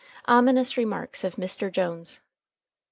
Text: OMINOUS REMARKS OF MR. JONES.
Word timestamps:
OMINOUS 0.27 0.77
REMARKS 0.77 1.23
OF 1.23 1.35
MR. 1.35 1.71
JONES. 1.71 2.21